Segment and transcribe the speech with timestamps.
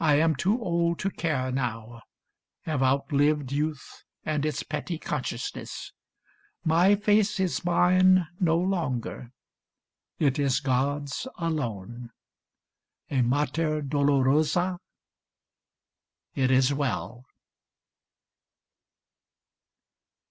[0.00, 2.00] I am too old to care now,
[2.62, 5.92] have outlived Youth and its petty consciousness.
[6.64, 9.32] My face Is mine no longer.
[10.18, 12.08] It is God's alone.
[13.10, 14.78] A Mater Dolorosa